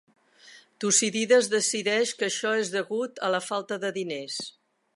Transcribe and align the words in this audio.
Tucídides 0.83 1.49
decideix 1.51 2.13
que 2.21 2.27
això 2.29 2.53
és 2.63 2.73
degut 2.77 3.21
a 3.29 3.29
la 3.35 3.43
falta 3.49 3.79
de 3.85 3.93
diners. 3.99 4.39